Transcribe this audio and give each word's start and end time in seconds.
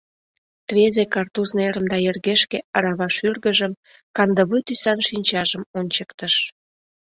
Рвезе 0.69 1.05
картуз 1.13 1.49
нерым 1.57 1.85
да 1.91 1.97
йыргешке 2.05 2.57
арава 2.75 3.07
шӱргыжым, 3.15 3.73
кандывуй 4.15 4.61
тӱсан 4.67 4.99
шинчажым 5.07 5.63
ончыктыш. 5.77 6.35